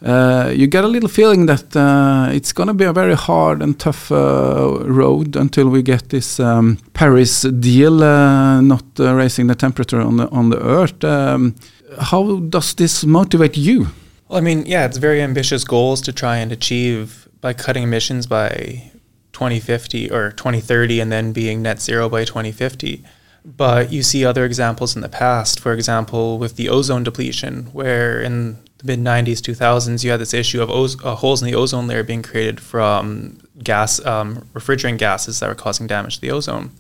you 0.01 0.68
get 0.68 0.84
a 0.84 0.88
little 0.88 1.10
feeling 1.10 1.46
that 1.48 1.75
it's 2.34 2.51
going 2.54 2.68
to 2.68 2.74
be 2.74 2.86
a 2.86 2.94
very 2.94 3.16
hard 3.16 3.62
and 3.62 3.80
tough 3.80 4.10
road 4.12 5.36
until 5.36 5.70
we 5.70 5.82
get 5.84 6.10
this 6.10 6.39
um, 6.39 6.77
Paris 6.94 7.42
deal, 7.42 7.98
not 8.62 8.86
raising 8.98 9.48
the 9.48 9.56
temperature 9.56 10.01
on 10.01 10.18
the 10.18 10.27
on 10.30 10.50
the 10.50 10.60
earth. 10.60 11.04
Um, 11.04 11.54
how 12.00 12.39
does 12.50 12.74
this 12.75 13.06
motivate 13.06 13.58
you? 13.58 13.88
Well, 14.27 14.38
I 14.38 14.41
mean, 14.41 14.65
yeah, 14.65 14.86
it's 14.86 14.98
very 14.98 15.22
ambitious 15.22 15.63
goals 15.63 16.01
to 16.01 16.12
try 16.13 16.38
and 16.38 16.51
achieve 16.51 17.27
by 17.39 17.53
cutting 17.53 17.84
emissions 17.84 18.27
by 18.27 18.91
2050 19.31 20.12
or 20.12 20.31
2030 20.31 21.00
and 21.00 21.12
then 21.12 21.31
being 21.31 21.62
net 21.62 21.79
zero 21.81 22.10
by 22.10 22.25
2050. 22.25 23.03
But 23.46 23.93
you 23.93 24.03
see 24.03 24.25
other 24.25 24.43
examples 24.43 24.96
in 24.96 25.01
the 25.01 25.07
past, 25.07 25.62
for 25.62 25.72
example, 25.72 26.38
with 26.38 26.57
the 26.57 26.67
ozone 26.67 27.03
depletion, 27.03 27.65
where 27.67 28.19
in 28.22 28.57
the 28.79 28.86
mid 28.86 29.00
90s, 29.00 29.39
2000s, 29.39 30.03
you 30.03 30.12
had 30.12 30.19
this 30.19 30.34
issue 30.34 30.62
of 30.62 30.69
oz- 30.69 31.01
uh, 31.05 31.15
holes 31.15 31.41
in 31.41 31.46
the 31.50 31.55
ozone 31.55 31.88
layer 31.88 32.03
being 32.03 32.22
created 32.22 32.60
from 32.60 33.38
gas, 33.63 34.05
um, 34.05 34.48
refrigerant 34.53 34.98
gases 34.98 35.39
that 35.39 35.48
were 35.48 35.55
causing 35.55 35.88
damage 35.88 36.15
to 36.15 36.22
the 36.22 36.31
ozone. 36.31 36.72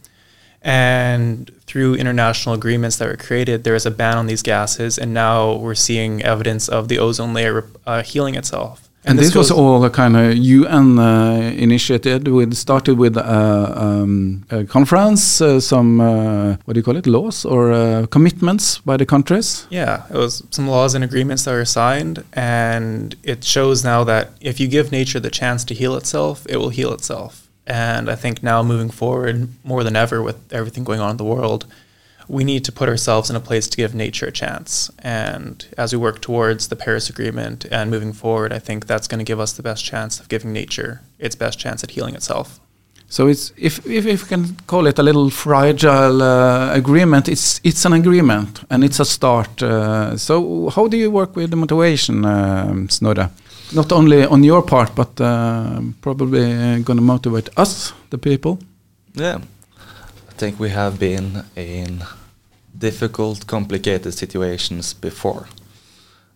And 0.67 1.49
through 1.65 1.95
international 1.95 2.53
agreements 2.53 2.97
that 2.97 3.07
were 3.07 3.15
created, 3.15 3.63
there 3.63 3.73
is 3.73 3.85
a 3.85 3.91
ban 3.91 4.17
on 4.17 4.27
these 4.27 4.41
gases, 4.41 4.97
and 4.97 5.13
now 5.13 5.55
we're 5.55 5.75
seeing 5.75 6.21
evidence 6.23 6.67
of 6.67 6.89
the 6.89 6.99
ozone 6.99 7.33
layer 7.33 7.63
uh, 7.85 8.03
healing 8.03 8.35
itself. 8.35 8.89
And, 9.05 9.11
and 9.11 9.19
this, 9.19 9.27
this 9.27 9.35
was 9.35 9.51
all 9.51 9.85
a 9.85 9.89
kind 9.89 10.17
of 10.17 10.35
UN 10.35 10.99
uh, 10.99 11.53
initiated. 11.55 12.27
We 12.27 12.53
started 12.53 12.97
with 12.97 13.15
uh, 13.15 13.73
um, 13.77 14.43
a 14.49 14.65
conference, 14.65 15.39
uh, 15.39 15.61
some 15.61 16.01
uh, 16.01 16.57
what 16.65 16.73
do 16.73 16.79
you 16.79 16.83
call 16.83 16.97
it, 16.97 17.07
laws 17.07 17.45
or 17.45 17.71
uh, 17.71 18.05
commitments 18.07 18.79
by 18.79 18.97
the 18.97 19.05
countries. 19.05 19.67
Yeah, 19.69 20.03
it 20.09 20.17
was 20.17 20.43
some 20.51 20.67
laws 20.67 20.95
and 20.95 21.03
agreements 21.05 21.45
that 21.45 21.53
were 21.53 21.63
signed, 21.63 22.25
and 22.33 23.15
it 23.23 23.45
shows 23.45 23.85
now 23.85 24.03
that 24.03 24.31
if 24.41 24.59
you 24.59 24.67
give 24.67 24.91
nature 24.91 25.21
the 25.21 25.31
chance 25.31 25.63
to 25.63 25.73
heal 25.73 25.95
itself, 25.95 26.45
it 26.49 26.57
will 26.57 26.71
heal 26.71 26.91
itself. 26.91 27.46
And 27.67 28.09
I 28.09 28.15
think 28.15 28.41
now 28.41 28.63
moving 28.63 28.89
forward, 28.89 29.49
more 29.63 29.83
than 29.83 29.95
ever, 29.95 30.23
with 30.23 30.37
everything 30.53 30.85
going 30.85 31.01
on 31.01 31.11
in 31.11 31.17
the 31.17 31.25
world, 31.25 31.65
we 32.29 32.43
need 32.43 32.63
to 32.65 32.71
put 32.71 32.89
ourselves 32.89 33.29
in 33.29 33.35
a 33.35 33.39
place 33.41 33.67
to 33.67 33.77
give 33.77 33.93
nature 33.93 34.25
a 34.25 34.31
chance. 34.31 34.89
And 34.99 35.65
as 35.77 35.93
we 35.93 35.99
work 35.99 36.21
towards 36.21 36.69
the 36.69 36.75
Paris 36.75 37.09
Agreement 37.09 37.65
and 37.65 37.91
moving 37.91 38.13
forward, 38.13 38.53
I 38.53 38.59
think 38.59 38.87
that's 38.87 39.07
going 39.07 39.19
to 39.19 39.25
give 39.25 39.39
us 39.39 39.53
the 39.53 39.63
best 39.63 39.83
chance 39.83 40.19
of 40.19 40.29
giving 40.29 40.53
nature 40.53 41.01
its 41.19 41.35
best 41.35 41.59
chance 41.59 41.83
at 41.83 41.91
healing 41.91 42.15
itself. 42.15 42.59
So 43.09 43.27
it's 43.27 43.53
if 43.57 43.85
if, 43.85 44.05
if 44.05 44.23
we 44.23 44.27
can 44.27 44.55
call 44.67 44.87
it 44.87 44.99
a 44.99 45.03
little 45.03 45.29
fragile 45.29 46.21
uh, 46.21 46.73
agreement, 46.73 47.27
it's 47.29 47.61
it's 47.63 47.85
an 47.85 47.93
agreement 47.93 48.61
and 48.69 48.83
it's 48.83 48.99
a 48.99 49.05
start. 49.05 49.63
Uh, 49.63 50.17
so 50.17 50.69
how 50.69 50.87
do 50.87 50.97
you 50.97 51.09
work 51.09 51.35
with 51.35 51.49
the 51.49 51.55
motivation, 51.55 52.25
um? 52.25 52.89
Not 53.71 53.91
only 53.91 54.25
on 54.25 54.43
your 54.43 54.61
part, 54.61 54.95
but 54.95 55.19
uh, 55.21 55.81
probably 56.01 56.81
going 56.83 56.97
to 56.97 57.01
motivate 57.01 57.49
us, 57.57 57.93
the 58.09 58.17
people. 58.17 58.59
Yeah, 59.13 59.39
I 60.29 60.33
think 60.33 60.59
we 60.59 60.69
have 60.69 60.99
been 60.99 61.43
in 61.55 62.03
difficult, 62.77 63.47
complicated 63.47 64.13
situations 64.13 64.93
before. 64.93 65.47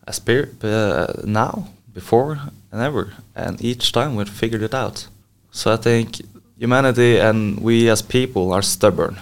Uh, 0.08 1.08
now, 1.24 1.68
before, 1.94 2.40
and 2.72 2.82
ever, 2.82 3.14
and 3.36 3.62
each 3.62 3.92
time 3.92 4.16
we've 4.16 4.30
figured 4.30 4.64
it 4.64 4.74
out. 4.74 5.08
So 5.52 5.74
I 5.74 5.78
think 5.78 6.22
humanity 6.58 7.18
and 7.20 7.60
we 7.60 7.90
as 7.90 8.02
people 8.02 8.52
are 8.54 8.62
stubborn. 8.62 9.18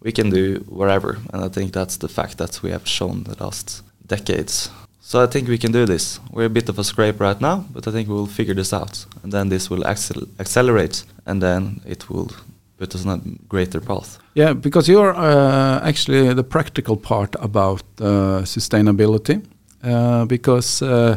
We 0.00 0.12
can 0.12 0.30
do 0.30 0.64
whatever, 0.68 1.18
and 1.32 1.44
I 1.44 1.48
think 1.48 1.72
that's 1.72 1.98
the 1.98 2.08
fact 2.08 2.38
that 2.38 2.62
we 2.62 2.70
have 2.70 2.88
shown 2.88 3.24
the 3.24 3.44
last 3.44 3.82
decades. 4.06 4.70
So 5.04 5.20
I 5.20 5.26
think 5.26 5.48
we 5.48 5.58
can 5.58 5.72
do 5.72 5.84
this. 5.84 6.20
We're 6.30 6.46
a 6.46 6.48
bit 6.48 6.68
of 6.68 6.78
a 6.78 6.84
scrape 6.84 7.18
right 7.20 7.40
now, 7.40 7.64
but 7.72 7.88
I 7.88 7.90
think 7.90 8.08
we'll 8.08 8.26
figure 8.26 8.54
this 8.54 8.72
out. 8.72 9.04
And 9.24 9.32
then 9.32 9.48
this 9.48 9.68
will 9.68 9.82
accel 9.82 10.28
accelerate, 10.38 11.02
and 11.26 11.42
then 11.42 11.80
it 11.84 12.08
will 12.08 12.30
put 12.78 12.94
us 12.94 13.04
on 13.04 13.18
a 13.18 13.48
greater 13.48 13.80
path. 13.80 14.18
Yeah, 14.34 14.52
because 14.52 14.88
you're 14.88 15.12
uh, 15.12 15.80
actually 15.82 16.32
the 16.34 16.44
practical 16.44 16.96
part 16.96 17.34
about 17.40 17.82
uh, 18.00 18.44
sustainability, 18.44 19.44
uh, 19.82 20.24
because 20.26 20.82
uh, 20.82 21.16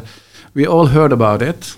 we 0.54 0.66
all 0.66 0.86
heard 0.86 1.12
about 1.12 1.40
it. 1.40 1.76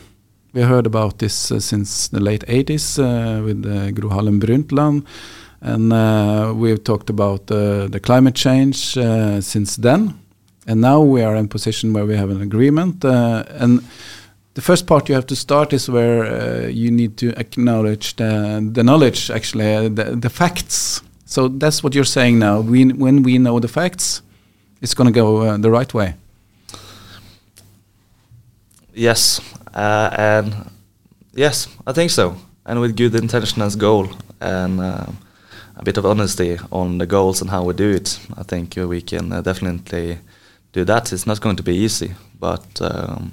We 0.54 0.62
heard 0.62 0.86
about 0.86 1.18
this 1.18 1.52
uh, 1.52 1.60
since 1.60 2.08
the 2.08 2.20
late 2.20 2.44
80s 2.48 2.98
uh, 2.98 3.44
with 3.44 3.94
Gro 3.94 4.08
Harlem 4.08 4.40
Brundtland, 4.40 5.04
and 5.60 6.58
we've 6.58 6.82
talked 6.82 7.10
about 7.10 7.48
the 7.48 8.00
climate 8.02 8.34
change 8.34 8.94
since 9.44 9.76
then 9.76 10.14
and 10.68 10.82
now 10.82 11.00
we 11.00 11.22
are 11.22 11.34
in 11.34 11.46
a 11.46 11.48
position 11.48 11.94
where 11.94 12.04
we 12.04 12.14
have 12.14 12.28
an 12.28 12.42
agreement. 12.42 13.02
Uh, 13.02 13.42
and 13.48 13.80
the 14.52 14.60
first 14.60 14.86
part 14.86 15.08
you 15.08 15.14
have 15.14 15.26
to 15.26 15.34
start 15.36 15.72
is 15.72 15.88
where 15.88 16.26
uh, 16.26 16.66
you 16.66 16.90
need 16.90 17.16
to 17.16 17.32
acknowledge 17.40 18.16
the, 18.16 18.68
the 18.72 18.84
knowledge, 18.84 19.30
actually, 19.30 19.74
uh, 19.74 19.88
the, 19.88 20.16
the 20.20 20.28
facts. 20.28 21.00
So 21.24 21.48
that's 21.48 21.82
what 21.82 21.94
you're 21.94 22.04
saying 22.04 22.38
now. 22.38 22.60
We, 22.60 22.84
when 22.84 23.22
we 23.22 23.38
know 23.38 23.60
the 23.60 23.68
facts, 23.68 24.20
it's 24.82 24.92
going 24.92 25.06
to 25.06 25.20
go 25.20 25.38
uh, 25.38 25.56
the 25.56 25.70
right 25.70 25.92
way. 25.94 26.14
Yes, 28.92 29.40
uh, 29.72 30.10
and 30.12 30.54
yes, 31.32 31.68
I 31.86 31.92
think 31.92 32.10
so. 32.10 32.36
And 32.66 32.80
with 32.80 32.94
good 32.94 33.14
intention 33.14 33.62
as 33.62 33.74
goal 33.74 34.08
and 34.40 34.80
uh, 34.80 35.06
a 35.76 35.84
bit 35.84 35.96
of 35.96 36.04
honesty 36.04 36.58
on 36.70 36.98
the 36.98 37.06
goals 37.06 37.40
and 37.40 37.48
how 37.48 37.62
we 37.64 37.72
do 37.72 37.90
it, 37.90 38.18
I 38.36 38.42
think 38.42 38.74
we 38.76 39.00
can 39.00 39.30
definitely 39.42 40.18
do 40.72 40.84
that. 40.84 41.12
It's 41.12 41.26
not 41.26 41.40
going 41.40 41.56
to 41.56 41.62
be 41.62 41.74
easy, 41.74 42.14
but 42.38 42.66
um, 42.80 43.32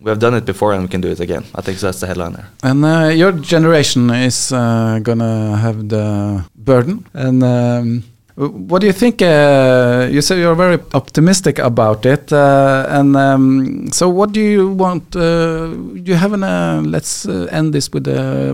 we 0.00 0.10
have 0.10 0.18
done 0.18 0.34
it 0.34 0.44
before 0.44 0.72
and 0.74 0.82
we 0.82 0.88
can 0.88 1.00
do 1.00 1.08
it 1.10 1.20
again. 1.20 1.44
I 1.54 1.62
think 1.62 1.78
that's 1.78 2.00
the 2.00 2.06
headliner. 2.06 2.46
And 2.62 2.84
uh, 2.84 3.08
your 3.08 3.32
generation 3.32 4.10
is 4.10 4.52
uh, 4.52 5.00
gonna 5.02 5.56
have 5.56 5.88
the 5.88 6.44
burden. 6.54 7.06
And 7.14 7.42
um, 7.42 8.04
what 8.36 8.80
do 8.80 8.86
you 8.86 8.92
think? 8.92 9.22
Uh, 9.22 10.08
you 10.10 10.20
say 10.20 10.40
you're 10.40 10.56
very 10.56 10.78
optimistic 10.92 11.58
about 11.58 12.04
it. 12.04 12.32
Uh, 12.32 12.84
and 12.88 13.16
um, 13.16 13.88
so, 13.92 14.08
what 14.08 14.32
do 14.32 14.40
you 14.40 14.70
want? 14.70 15.14
Uh, 15.14 15.68
you 15.94 16.14
have 16.14 16.32
an. 16.32 16.42
Uh, 16.42 16.82
let's 16.84 17.26
end 17.26 17.72
this 17.72 17.90
with 17.92 18.06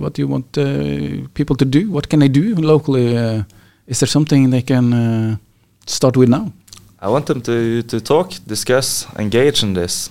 what 0.02 0.12
do 0.12 0.22
you 0.22 0.28
want 0.28 0.52
people 1.34 1.56
to 1.56 1.64
do? 1.64 1.90
What 1.90 2.08
can 2.10 2.20
they 2.20 2.28
do 2.28 2.54
locally? 2.56 3.14
Is 3.86 4.00
there 4.00 4.06
something 4.06 4.50
they 4.50 4.62
can 4.62 5.38
start 5.86 6.16
with 6.16 6.28
now? 6.28 6.52
I 7.02 7.08
want 7.08 7.26
them 7.26 7.40
to, 7.42 7.82
to 7.82 8.00
talk, 8.00 8.32
discuss, 8.46 9.06
engage 9.16 9.62
in 9.62 9.72
this. 9.72 10.10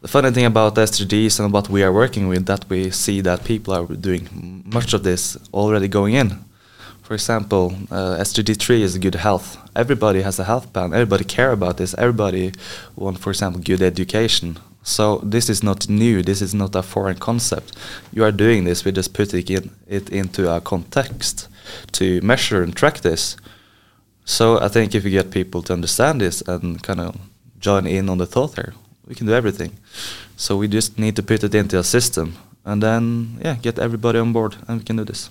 The 0.00 0.08
funny 0.08 0.32
thing 0.32 0.44
about 0.44 0.74
SDGs 0.74 1.38
and 1.38 1.52
what 1.52 1.68
we 1.68 1.84
are 1.84 1.92
working 1.92 2.26
with 2.26 2.46
that 2.46 2.68
we 2.68 2.90
see 2.90 3.20
that 3.20 3.44
people 3.44 3.72
are 3.72 3.86
doing 3.86 4.64
much 4.66 4.92
of 4.92 5.04
this 5.04 5.36
already 5.54 5.86
going 5.86 6.14
in. 6.14 6.44
For 7.02 7.14
example, 7.14 7.74
uh, 7.92 8.16
SDG 8.18 8.56
3 8.60 8.82
is 8.82 8.98
good 8.98 9.14
health. 9.14 9.56
Everybody 9.76 10.22
has 10.22 10.40
a 10.40 10.44
health 10.44 10.72
plan. 10.72 10.92
Everybody 10.92 11.22
care 11.22 11.52
about 11.52 11.76
this. 11.76 11.94
Everybody 11.96 12.54
want, 12.96 13.20
for 13.20 13.30
example, 13.30 13.60
good 13.62 13.82
education. 13.82 14.58
So 14.82 15.18
this 15.18 15.48
is 15.48 15.62
not 15.62 15.88
new. 15.88 16.22
This 16.22 16.42
is 16.42 16.54
not 16.54 16.74
a 16.74 16.82
foreign 16.82 17.18
concept. 17.18 17.76
You 18.12 18.24
are 18.24 18.32
doing 18.32 18.64
this. 18.64 18.84
We 18.84 18.90
just 18.90 19.14
put 19.14 19.32
it, 19.32 19.48
in, 19.48 19.70
it 19.86 20.10
into 20.10 20.52
a 20.52 20.60
context 20.60 21.48
to 21.92 22.20
measure 22.22 22.64
and 22.64 22.74
track 22.74 23.00
this. 23.00 23.36
So 24.30 24.60
I 24.60 24.68
think 24.68 24.94
if 24.94 25.04
you 25.04 25.10
get 25.10 25.32
people 25.32 25.60
to 25.62 25.72
understand 25.72 26.20
this 26.20 26.40
and 26.46 26.80
kind 26.82 27.00
of 27.00 27.16
join 27.58 27.84
in 27.86 28.08
on 28.08 28.18
the 28.18 28.26
thought 28.26 28.54
here, 28.54 28.74
we 29.08 29.16
can 29.16 29.26
do 29.26 29.32
everything. 29.32 29.72
So 30.36 30.56
we 30.56 30.68
just 30.68 30.98
need 30.98 31.16
to 31.16 31.22
put 31.22 31.42
it 31.42 31.52
into 31.54 31.78
a 31.78 31.82
system 31.82 32.36
and 32.64 32.80
then 32.80 33.38
yeah, 33.44 33.56
get 33.60 33.80
everybody 33.80 34.20
on 34.20 34.32
board 34.32 34.54
and 34.68 34.78
we 34.78 34.84
can 34.84 34.96
do 34.96 35.04
this. 35.04 35.30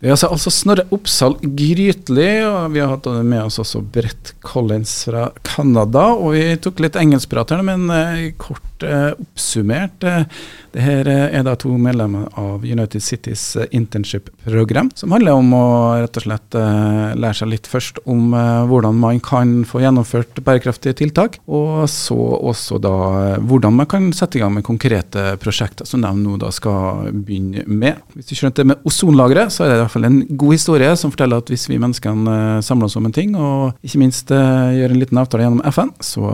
Det 0.00 0.08
er 0.08 0.14
altså, 0.14 0.30
altså 0.32 0.50
Snorre 0.50 0.86
Oppsal 0.96 1.34
Grytli, 1.44 2.28
og 2.48 2.72
vi 2.72 2.80
har 2.80 2.88
hatt 2.88 3.04
med 3.20 3.42
oss 3.44 3.60
også 3.60 3.82
Brett 3.84 4.32
Collins 4.40 4.94
fra 5.04 5.26
Canada. 5.44 6.06
Og 6.16 6.32
vi 6.32 6.56
tok 6.56 6.80
litt 6.80 6.96
engelskprat 6.96 7.52
her, 7.52 7.60
men 7.66 7.84
eh, 7.92 8.30
kort 8.40 8.86
eh, 8.86 9.10
oppsummert. 9.12 10.06
Eh, 10.08 10.24
det 10.70 10.82
her 10.84 11.08
eh, 11.10 11.26
er 11.34 11.44
da 11.46 11.56
to 11.58 11.72
medlemmer 11.80 12.28
av 12.38 12.64
United 12.64 13.02
Cities 13.02 13.42
eh, 13.58 13.66
internship-program, 13.74 14.92
som 14.94 15.10
handler 15.14 15.38
om 15.38 15.52
å 15.56 15.64
rett 15.98 16.20
og 16.20 16.26
slett 16.26 16.56
eh, 16.58 17.10
lære 17.18 17.38
seg 17.40 17.50
litt 17.50 17.70
først 17.70 18.00
om 18.10 18.30
hvordan 18.70 18.96
man 19.00 19.18
kan 19.24 19.60
få 19.66 19.82
gjennomført 19.82 20.38
bærekraftige 20.46 20.94
tiltak, 21.00 21.40
og 21.50 21.88
så 21.90 22.16
også 22.16 22.78
da 22.82 22.94
hvordan 23.42 23.76
man 23.80 23.88
kan 23.90 24.08
sette 24.16 24.38
i 24.38 24.42
gang 24.42 24.54
med 24.54 24.66
konkrete 24.66 25.34
prosjekter, 25.42 25.88
som 25.88 26.04
de 26.04 26.10
nå 26.20 26.36
da 26.40 26.52
skal 26.54 27.10
begynne 27.10 27.64
med. 27.66 28.00
Hvis 28.14 28.30
du 28.30 28.36
skjønte 28.38 28.62
det 28.62 28.70
med 28.72 28.86
ozonlageret, 28.86 29.52
så 29.54 29.64
er 29.64 29.72
det 29.72 29.78
i 29.78 29.82
hvert 29.82 29.94
fall 29.96 30.08
en 30.08 30.20
god 30.30 30.54
historie 30.54 30.90
som 31.00 31.14
forteller 31.14 31.42
at 31.42 31.50
hvis 31.50 31.66
vi 31.70 31.80
menneskene 31.82 32.60
samler 32.66 32.90
oss 32.90 32.98
om 33.00 33.08
en 33.08 33.16
ting, 33.16 33.34
og 33.38 33.86
ikke 33.86 34.02
minst 34.02 34.30
gjør 34.30 34.94
en 34.94 35.00
liten 35.02 35.20
avtale 35.20 35.46
gjennom 35.46 35.64
FN, 35.74 35.94
så 36.04 36.30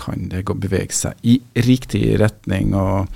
kan 0.00 0.28
det 0.32 0.44
gå 0.48 0.56
bevege 0.60 0.96
seg 0.96 1.16
i 1.24 1.40
riktig 1.64 2.18
retning. 2.20 2.74
og 2.76 3.08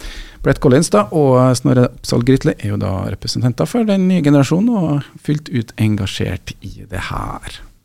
Brett 0.45 0.61
Collins 0.61 0.91
da, 0.93 1.07
og 1.17 1.39
Snorre 1.57 1.89
Oppsal 1.89 2.25
Grytle 2.29 2.53
er 2.59 2.75
jo 2.75 2.81
da 2.81 2.93
representanter 3.09 3.69
for 3.69 3.89
den 3.89 4.05
nye 4.11 4.25
generasjonen 4.25 4.75
og 4.77 5.07
fullt 5.25 5.49
ut 5.49 5.73
engasjert 5.81 6.53
i 6.61 6.85
det 6.91 7.07
her. 7.09 7.63